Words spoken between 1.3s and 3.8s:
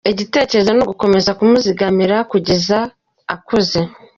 kumuzigamira kugeza akuze.